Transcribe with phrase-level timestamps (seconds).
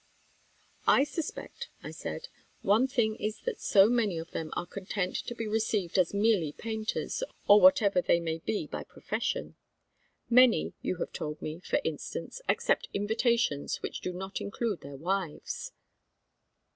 [0.87, 2.27] "I suspect," I said,
[2.63, 6.53] "one thing is that so many of them are content to be received as merely
[6.53, 9.57] painters, or whatever they may be by profession.
[10.27, 15.71] Many, you have told me, for instance, accept invitations which do not include their wives."